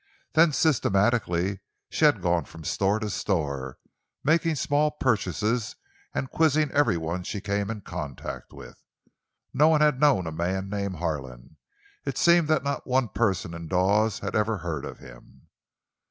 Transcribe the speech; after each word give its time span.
Then, 0.33 0.51
systematically, 0.51 1.59
she 1.91 2.05
had 2.05 2.23
gone 2.23 2.45
from 2.45 2.63
store 2.63 2.97
to 2.97 3.09
store—making 3.11 4.55
small 4.55 4.89
purchases 4.89 5.75
and 6.11 6.31
quizzing 6.31 6.71
everyone 6.71 7.21
she 7.21 7.39
came 7.39 7.69
in 7.69 7.81
contact 7.81 8.51
with. 8.51 8.81
None 9.53 9.79
had 9.81 9.99
known 9.99 10.25
a 10.25 10.31
man 10.31 10.69
named 10.69 10.95
Harlan; 10.95 11.57
it 12.03 12.17
seemed 12.17 12.47
that 12.47 12.63
not 12.63 12.87
one 12.87 13.09
person 13.09 13.53
in 13.53 13.67
Dawes 13.67 14.17
had 14.17 14.35
ever 14.35 14.57
heard 14.57 14.85
of 14.85 14.97
him. 14.97 15.49